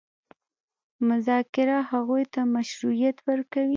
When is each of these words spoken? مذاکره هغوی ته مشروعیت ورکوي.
مذاکره 1.09 1.77
هغوی 1.91 2.23
ته 2.33 2.41
مشروعیت 2.55 3.17
ورکوي. 3.27 3.69